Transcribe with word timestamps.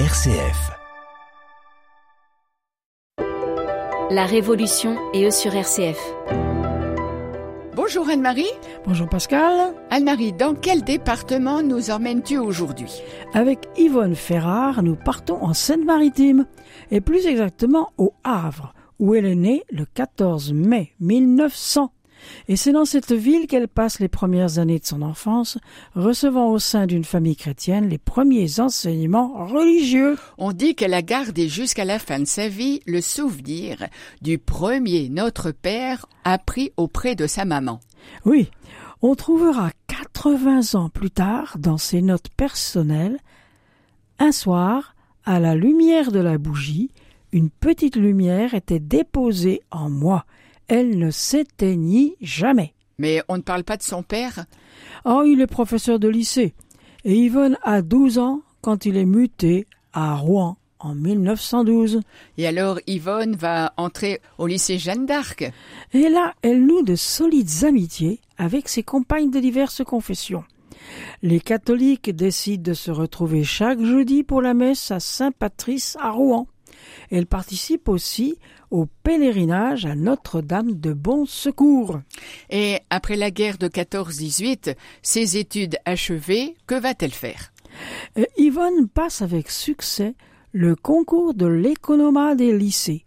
RCF. 0.00 0.72
La 4.10 4.26
Révolution 4.26 4.98
et 5.12 5.24
eux 5.24 5.30
sur 5.30 5.54
RCF. 5.54 5.96
Bonjour 7.76 8.08
Anne-Marie. 8.08 8.50
Bonjour 8.84 9.08
Pascal. 9.08 9.72
Anne-Marie, 9.90 10.32
dans 10.32 10.56
quel 10.56 10.82
département 10.82 11.62
nous 11.62 11.92
emmènes-tu 11.92 12.38
aujourd'hui? 12.38 12.90
Avec 13.34 13.68
Yvonne 13.76 14.16
Ferrard, 14.16 14.82
nous 14.82 14.96
partons 14.96 15.40
en 15.40 15.54
Seine-Maritime, 15.54 16.46
et 16.90 17.00
plus 17.00 17.28
exactement 17.28 17.92
au 17.96 18.14
Havre, 18.24 18.74
où 18.98 19.14
elle 19.14 19.26
est 19.26 19.36
née 19.36 19.62
le 19.70 19.84
14 19.84 20.54
mai 20.54 20.92
1900. 20.98 21.92
Et 22.48 22.56
c'est 22.56 22.72
dans 22.72 22.84
cette 22.84 23.12
ville 23.12 23.46
qu'elle 23.46 23.68
passe 23.68 24.00
les 24.00 24.08
premières 24.08 24.58
années 24.58 24.78
de 24.78 24.84
son 24.84 25.02
enfance, 25.02 25.58
recevant 25.94 26.50
au 26.50 26.58
sein 26.58 26.86
d'une 26.86 27.04
famille 27.04 27.36
chrétienne 27.36 27.88
les 27.88 27.98
premiers 27.98 28.60
enseignements 28.60 29.46
religieux. 29.46 30.16
On 30.38 30.52
dit 30.52 30.74
qu'elle 30.74 30.94
a 30.94 31.02
gardé 31.02 31.48
jusqu'à 31.48 31.84
la 31.84 31.98
fin 31.98 32.20
de 32.20 32.24
sa 32.24 32.48
vie 32.48 32.80
le 32.86 33.00
souvenir 33.00 33.86
du 34.22 34.38
premier 34.38 35.08
Notre 35.08 35.50
Père 35.50 36.06
appris 36.24 36.72
auprès 36.76 37.14
de 37.14 37.26
sa 37.26 37.44
maman. 37.44 37.80
Oui, 38.24 38.50
on 39.02 39.14
trouvera 39.14 39.70
80 39.86 40.74
ans 40.78 40.88
plus 40.88 41.10
tard, 41.10 41.56
dans 41.58 41.78
ses 41.78 42.02
notes 42.02 42.28
personnelles, 42.36 43.18
un 44.18 44.32
soir, 44.32 44.94
à 45.24 45.40
la 45.40 45.54
lumière 45.54 46.12
de 46.12 46.20
la 46.20 46.38
bougie, 46.38 46.90
une 47.32 47.50
petite 47.50 47.96
lumière 47.96 48.54
était 48.54 48.78
déposée 48.78 49.60
en 49.70 49.90
moi 49.90 50.24
elle 50.68 50.98
ne 50.98 51.10
s'éteignit 51.10 52.16
jamais. 52.20 52.74
Mais 52.98 53.22
on 53.28 53.36
ne 53.36 53.42
parle 53.42 53.64
pas 53.64 53.76
de 53.76 53.82
son 53.82 54.02
père? 54.02 54.44
Oh, 55.04 55.22
il 55.26 55.40
est 55.40 55.46
professeur 55.46 55.98
de 55.98 56.08
lycée. 56.08 56.54
Et 57.04 57.16
Yvonne 57.16 57.58
a 57.62 57.82
12 57.82 58.18
ans 58.18 58.42
quand 58.60 58.86
il 58.86 58.96
est 58.96 59.04
muté 59.04 59.66
à 59.92 60.16
Rouen 60.16 60.56
en 60.78 60.94
1912. 60.94 62.00
Et 62.38 62.46
alors 62.46 62.78
Yvonne 62.86 63.36
va 63.36 63.72
entrer 63.76 64.20
au 64.38 64.46
lycée 64.46 64.78
Jeanne 64.78 65.06
d'Arc? 65.06 65.50
Et 65.92 66.08
là, 66.08 66.34
elle 66.42 66.64
noue 66.64 66.82
de 66.82 66.94
solides 66.94 67.64
amitiés 67.64 68.20
avec 68.38 68.68
ses 68.68 68.82
compagnes 68.82 69.30
de 69.30 69.40
diverses 69.40 69.82
confessions. 69.84 70.44
Les 71.22 71.40
catholiques 71.40 72.14
décident 72.14 72.62
de 72.62 72.74
se 72.74 72.90
retrouver 72.90 73.44
chaque 73.44 73.80
jeudi 73.80 74.22
pour 74.22 74.42
la 74.42 74.54
messe 74.54 74.90
à 74.90 75.00
Saint-Patrice 75.00 75.96
à 76.00 76.10
Rouen. 76.10 76.46
Elle 77.10 77.26
participe 77.26 77.88
aussi 77.88 78.38
au 78.70 78.86
pèlerinage 79.02 79.86
à 79.86 79.94
Notre-Dame 79.94 80.72
de 80.72 80.92
Bon 80.92 81.26
Secours. 81.26 82.00
Et 82.50 82.78
après 82.90 83.16
la 83.16 83.30
guerre 83.30 83.58
de 83.58 83.68
14-18, 83.68 84.74
ses 85.02 85.36
études 85.36 85.76
achevées, 85.84 86.56
que 86.66 86.74
va-t-elle 86.74 87.12
faire? 87.12 87.52
Euh, 88.18 88.24
Yvonne 88.36 88.88
passe 88.88 89.22
avec 89.22 89.50
succès 89.50 90.14
le 90.52 90.76
concours 90.76 91.34
de 91.34 91.46
l'économat 91.46 92.36
des 92.36 92.56
lycées, 92.56 93.04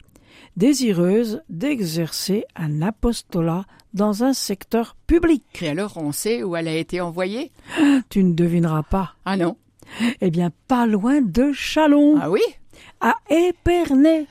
désireuse 0.57 1.41
d'exercer 1.49 2.43
un 2.55 2.81
apostolat 2.81 3.65
dans 3.93 4.23
un 4.23 4.33
secteur 4.33 4.95
public. 5.07 5.43
Et 5.61 5.69
alors 5.69 5.97
on 5.97 6.11
sait 6.11 6.43
où 6.43 6.55
elle 6.55 6.67
a 6.67 6.75
été 6.75 7.01
envoyée? 7.01 7.51
Tu 8.09 8.23
ne 8.23 8.33
devineras 8.33 8.83
pas. 8.83 9.15
Ah 9.25 9.37
non 9.37 9.55
Eh 10.21 10.29
bien, 10.29 10.51
pas 10.67 10.85
loin 10.85 11.21
de 11.21 11.51
Chalon. 11.53 12.17
Ah 12.21 12.29
oui? 12.29 12.41
À 12.99 13.15
Épernay 13.29 14.27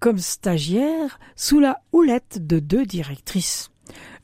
comme 0.00 0.18
stagiaire 0.18 1.18
sous 1.36 1.60
la 1.60 1.80
houlette 1.92 2.46
de 2.46 2.58
deux 2.58 2.86
directrices, 2.86 3.70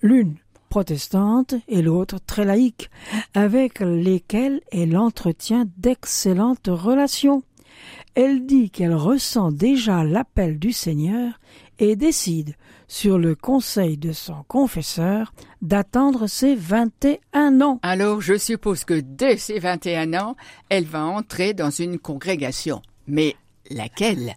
l'une 0.02 0.36
protestante 0.68 1.54
et 1.68 1.82
l'autre 1.82 2.18
très 2.24 2.44
laïque, 2.44 2.90
avec 3.34 3.80
lesquelles 3.80 4.60
elle 4.72 4.96
entretient 4.96 5.66
d'excellentes 5.76 6.68
relations. 6.68 7.42
Elle 8.14 8.46
dit 8.46 8.70
qu'elle 8.70 8.94
ressent 8.94 9.50
déjà 9.50 10.04
l'appel 10.04 10.58
du 10.58 10.72
Seigneur 10.72 11.40
et 11.78 11.96
décide, 11.96 12.54
sur 12.86 13.18
le 13.18 13.34
conseil 13.34 13.96
de 13.96 14.12
son 14.12 14.44
confesseur, 14.46 15.32
d'attendre 15.62 16.28
ses 16.28 16.54
vingt 16.54 17.04
et 17.04 17.20
un 17.32 17.60
ans. 17.60 17.80
Alors 17.82 18.20
je 18.20 18.36
suppose 18.36 18.84
que 18.84 19.00
dès 19.00 19.36
ses 19.36 19.58
vingt 19.58 19.84
et 19.86 19.96
un 19.96 20.14
ans, 20.14 20.36
elle 20.68 20.84
va 20.84 21.04
entrer 21.04 21.54
dans 21.54 21.70
une 21.70 21.98
congrégation. 21.98 22.82
Mais 23.06 23.36
laquelle? 23.70 24.36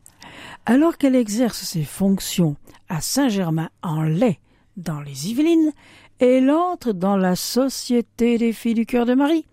Alors 0.65 0.97
qu'elle 0.97 1.15
exerce 1.15 1.61
ses 1.61 1.83
fonctions 1.83 2.55
à 2.89 3.01
Saint-Germain-en-Laye, 3.01 4.39
dans 4.75 5.01
les 5.01 5.29
Yvelines, 5.29 5.71
elle 6.19 6.51
entre 6.51 6.93
dans 6.93 7.17
la 7.17 7.35
Société 7.35 8.37
des 8.37 8.53
filles 8.53 8.73
du 8.73 8.85
cœur 8.85 9.05
de 9.05 9.13
Marie 9.13 9.45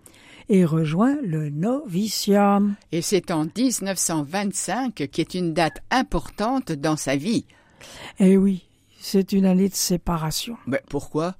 et 0.49 0.65
rejoint 0.65 1.17
le 1.23 1.51
noviciat. 1.51 2.61
Et 2.93 3.03
c'est 3.03 3.31
en 3.31 3.45
1925 3.45 5.09
qui 5.11 5.21
est 5.21 5.35
une 5.35 5.55
date 5.55 5.79
importante 5.91 6.73
dans 6.73 6.97
sa 6.97 7.17
vie. 7.17 7.47
Eh 8.19 8.37
oui, 8.37 8.65
c'est 9.04 9.32
une 9.32 9.44
année 9.44 9.69
de 9.69 9.75
séparation. 9.75 10.56
Mais 10.66 10.81
pourquoi? 10.88 11.34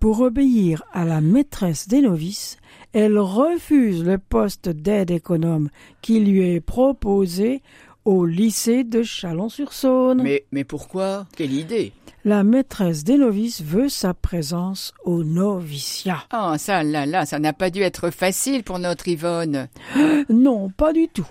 Pour 0.00 0.22
obéir 0.22 0.82
à 0.94 1.04
la 1.04 1.20
maîtresse 1.20 1.86
des 1.86 2.00
novices, 2.00 2.56
elle 2.94 3.18
refuse 3.18 4.02
le 4.02 4.16
poste 4.16 4.70
d'aide 4.70 5.10
économe 5.10 5.68
qui 6.00 6.20
lui 6.20 6.54
est 6.54 6.60
proposé 6.60 7.60
au 8.06 8.24
lycée 8.24 8.82
de 8.82 9.02
Chalon-sur-Saône. 9.02 10.22
Mais, 10.22 10.46
mais 10.52 10.64
pourquoi? 10.64 11.26
Quelle 11.36 11.52
idée 11.52 11.92
La 12.24 12.44
maîtresse 12.44 13.04
des 13.04 13.18
novices 13.18 13.60
veut 13.60 13.90
sa 13.90 14.14
présence 14.14 14.94
au 15.04 15.22
noviciat. 15.22 16.24
Ah, 16.30 16.56
ça, 16.56 16.82
là, 16.82 17.04
là, 17.04 17.26
ça 17.26 17.38
n'a 17.38 17.52
pas 17.52 17.68
dû 17.68 17.82
être 17.82 18.08
facile 18.10 18.64
pour 18.64 18.78
notre 18.78 19.06
Yvonne. 19.06 19.68
Non, 20.30 20.70
pas 20.70 20.94
du 20.94 21.08
tout. 21.08 21.28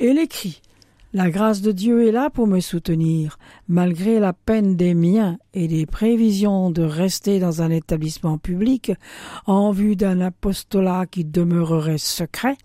Elle 0.00 0.18
écrit 0.18 0.60
La 1.14 1.28
grâce 1.28 1.60
de 1.60 1.72
Dieu 1.72 2.08
est 2.08 2.12
là 2.12 2.30
pour 2.30 2.46
me 2.46 2.60
soutenir, 2.60 3.38
malgré 3.68 4.18
la 4.18 4.32
peine 4.32 4.76
des 4.76 4.94
miens 4.94 5.36
et 5.52 5.68
des 5.68 5.84
prévisions 5.84 6.70
de 6.70 6.82
rester 6.82 7.38
dans 7.38 7.60
un 7.60 7.68
établissement 7.68 8.38
public 8.38 8.92
en 9.44 9.72
vue 9.72 9.94
d'un 9.94 10.22
apostolat 10.22 11.04
qui 11.04 11.26
demeurerait 11.26 11.98
secret. 11.98 12.56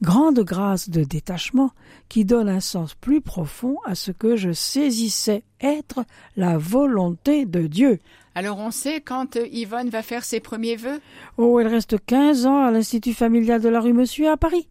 Grande 0.00 0.40
grâce 0.40 0.88
de 0.88 1.04
détachement 1.04 1.70
qui 2.08 2.24
donne 2.24 2.48
un 2.48 2.60
sens 2.60 2.94
plus 2.94 3.20
profond 3.20 3.76
à 3.84 3.94
ce 3.94 4.10
que 4.10 4.36
je 4.36 4.52
saisissais 4.52 5.42
être 5.60 6.00
la 6.38 6.56
volonté 6.56 7.44
de 7.44 7.66
Dieu. 7.66 7.98
Alors 8.34 8.58
on 8.58 8.70
sait 8.70 9.02
quand 9.02 9.36
Yvonne 9.52 9.90
va 9.90 10.00
faire 10.02 10.24
ses 10.24 10.40
premiers 10.40 10.76
vœux? 10.76 11.00
Oh, 11.36 11.60
elle 11.60 11.68
reste 11.68 11.98
quinze 12.06 12.46
ans 12.46 12.62
à 12.62 12.70
l'Institut 12.70 13.12
familial 13.12 13.60
de 13.60 13.68
la 13.68 13.80
rue 13.80 13.92
Monsieur 13.92 14.30
à 14.30 14.38
Paris, 14.38 14.66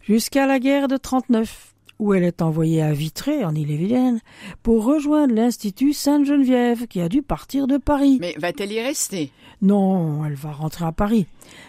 jusqu'à 0.00 0.46
la 0.46 0.58
guerre 0.58 0.88
de 0.88 0.96
trente-neuf, 0.96 1.74
où 1.98 2.14
elle 2.14 2.24
est 2.24 2.42
envoyée 2.42 2.82
à 2.82 2.92
Vitré, 2.92 3.44
en 3.44 3.54
Ille-et-Vilaine, 3.54 4.20
pour 4.62 4.84
rejoindre 4.84 5.34
l'Institut 5.34 5.92
Sainte-Geneviève, 5.92 6.86
qui 6.86 7.00
a 7.00 7.08
dû 7.08 7.22
partir 7.22 7.66
de 7.66 7.76
Paris. 7.76 8.18
Mais 8.20 8.34
va-t-elle 8.38 8.72
y 8.72 8.80
rester? 8.80 9.32
Non, 9.60 10.24
elle 10.24 10.34
va 10.34 10.52
rentrer 10.52 10.84
à 10.84 10.92
Paris, 10.92 11.26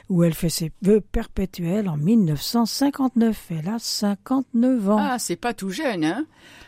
où 0.09 0.23
elle 0.23 0.35
fait 0.35 0.49
ses 0.49 0.71
vœux 0.81 1.01
perpétuels 1.01 1.89
en 1.89 1.97
1959. 1.97 3.47
Elle 3.51 3.69
a 3.69 3.79
59 3.79 4.89
ans. 4.89 4.97
Ah, 4.99 5.19
c'est 5.19 5.35
pas 5.35 5.53
tout 5.53 5.71
jeune, 5.71 6.03
hein? 6.03 6.25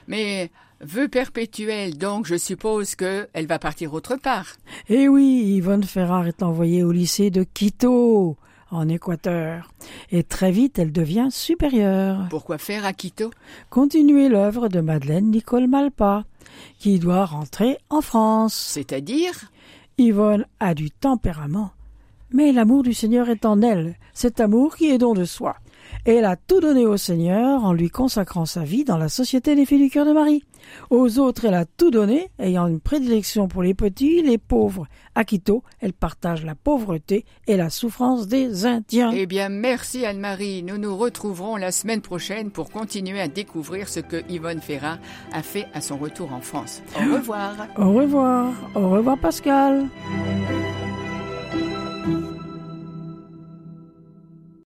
Mais 0.08 0.50
vœux 0.82 1.08
perpétuels, 1.08 1.98
donc 1.98 2.26
je 2.26 2.38
suppose 2.38 2.96
que 2.96 3.28
elle 3.34 3.46
va 3.46 3.60
partir 3.60 3.94
autre 3.94 4.16
part. 4.16 4.56
Eh 4.90 5.08
oui, 5.08 5.44
Yvonne 5.58 5.84
Ferrard 5.84 6.28
est 6.28 6.42
envoyée 6.42 6.84
au 6.84 6.92
lycée 6.92 7.30
de 7.30 7.44
Quito, 7.44 8.36
en 8.72 8.88
Équateur. 8.90 9.72
Et 10.12 10.24
très 10.24 10.52
vite, 10.52 10.80
elle 10.80 10.92
devient 10.92 11.28
supérieure. 11.30 12.28
Pourquoi 12.30 12.58
faire 12.58 12.86
à 12.86 12.94
Quito? 12.94 13.32
Continuer 13.70 14.30
l'œuvre 14.30 14.68
de 14.68 14.80
Madeleine 14.80 15.30
Nicole 15.30 15.68
Malpa, 15.68 16.24
qui 16.80 17.00
doit 17.00 17.26
rentrer 17.26 17.78
en 17.90 18.02
France. 18.02 18.56
C'est-à-dire? 18.56 19.52
Yvonne 19.98 20.46
a 20.60 20.74
du 20.74 20.90
tempérament, 20.90 21.72
mais 22.32 22.52
l'amour 22.52 22.82
du 22.82 22.94
Seigneur 22.94 23.30
est 23.30 23.46
en 23.46 23.62
elle, 23.62 23.96
cet 24.14 24.40
amour 24.40 24.76
qui 24.76 24.90
est 24.90 24.98
don 24.98 25.14
de 25.14 25.26
soi. 25.26 25.58
Elle 26.06 26.26
a 26.26 26.36
tout 26.36 26.60
donné 26.60 26.86
au 26.88 26.98
Seigneur 26.98 27.64
en 27.64 27.74
lui 27.74 27.90
consacrant 27.90 28.46
sa 28.46 28.64
vie 28.64 28.84
dans 28.84 28.98
la 28.98 29.10
Société 29.10 29.56
des 29.56 29.66
filles 29.66 29.84
du 29.84 29.90
cœur 29.90 30.06
de 30.06 30.14
Marie. 30.14 30.44
Aux 30.90 31.20
autres, 31.20 31.46
elle 31.46 31.54
a 31.54 31.66
tout 31.66 31.92
donné, 31.92 32.30
ayant 32.40 32.68
une 32.68 32.80
prédilection 32.80 33.48
pour 33.48 33.62
les 33.62 33.74
petits, 33.74 34.22
les 34.22 34.38
pauvres. 34.38 34.88
À 35.14 35.26
Quito, 35.26 35.64
elle 35.80 35.94
partage 35.94 36.44
la 36.46 36.56
pauvreté 36.56 37.26
et 37.48 37.58
la 37.58 37.70
souffrance 37.70 38.28
des 38.28 38.66
Indiens. 38.66 39.12
Eh 39.14 39.26
bien, 39.26 39.50
merci 39.50 40.06
Anne-Marie. 40.06 40.64
Nous 40.64 40.78
nous 40.78 40.98
retrouverons 40.98 41.56
la 41.56 41.72
semaine 41.72 42.02
prochaine 42.02 42.50
pour 42.50 42.72
continuer 42.72 43.20
à 43.20 43.28
découvrir 43.28 43.88
ce 43.88 44.00
que 44.00 44.24
Yvonne 44.30 44.62
Ferrat 44.62 44.98
a 45.34 45.44
fait 45.44 45.68
à 45.74 45.82
son 45.82 45.98
retour 45.98 46.34
en 46.34 46.42
France. 46.42 46.82
Au 46.96 47.14
revoir. 47.16 47.56
Au 47.78 47.92
revoir. 47.92 48.54
Au 48.76 48.90
revoir 48.90 49.18
Pascal. 49.18 49.86